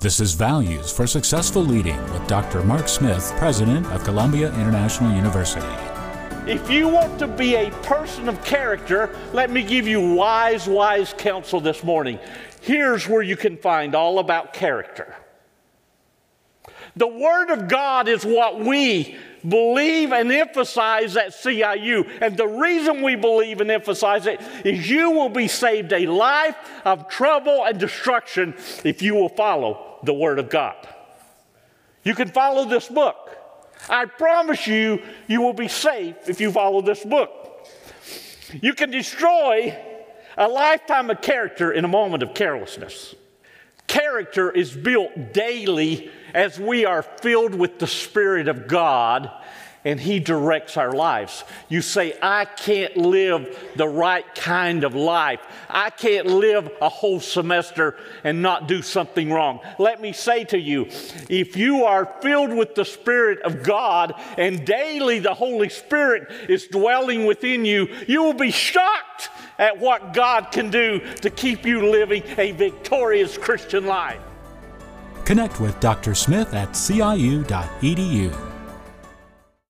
[0.00, 2.62] This is Values for Successful Leading with Dr.
[2.62, 5.66] Mark Smith, President of Columbia International University.
[6.46, 11.12] If you want to be a person of character, let me give you wise, wise
[11.18, 12.20] counsel this morning.
[12.60, 15.16] Here's where you can find all about character.
[16.94, 22.08] The Word of God is what we believe and emphasize at CIU.
[22.20, 26.56] And the reason we believe and emphasize it is you will be saved a life
[26.84, 30.76] of trouble and destruction if you will follow the Word of God.
[32.04, 33.36] You can follow this book.
[33.88, 37.66] I promise you, you will be safe if you follow this book.
[38.60, 39.76] You can destroy
[40.36, 43.14] a lifetime of character in a moment of carelessness.
[43.88, 49.30] Character is built daily as we are filled with the Spirit of God
[49.84, 51.44] and He directs our lives.
[51.70, 55.40] You say, I can't live the right kind of life.
[55.68, 59.60] I can't live a whole semester and not do something wrong.
[59.78, 60.88] Let me say to you,
[61.30, 66.66] if you are filled with the Spirit of God and daily the Holy Spirit is
[66.66, 71.90] dwelling within you, you will be shocked at what God can do to keep you
[71.90, 74.20] living a victorious Christian life.
[75.24, 76.14] Connect with Dr.
[76.14, 78.47] Smith at ciu.edu.